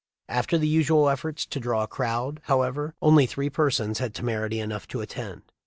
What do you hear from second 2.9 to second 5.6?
only three persons had temerity enough to attend.